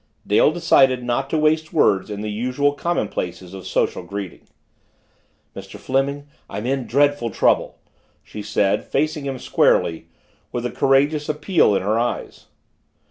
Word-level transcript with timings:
Dale 0.25 0.51
decided 0.51 1.03
not 1.03 1.29
to 1.29 1.37
waste 1.37 1.71
words 1.73 2.09
in 2.09 2.21
the 2.21 2.31
usual 2.31 2.73
commonplaces 2.73 3.53
of 3.53 3.67
social 3.67 4.01
greeting. 4.01 4.47
"Mr. 5.55 5.77
Fleming, 5.77 6.25
I'm 6.49 6.65
in 6.65 6.87
dreadful 6.87 7.29
trouble!" 7.29 7.77
she 8.23 8.41
said, 8.41 8.83
facing 8.83 9.25
him 9.27 9.37
squarely, 9.37 10.07
with 10.51 10.65
a 10.65 10.71
courageous 10.71 11.29
appeal 11.29 11.75
in 11.75 11.83
her 11.83 11.99
eyes. 11.99 12.47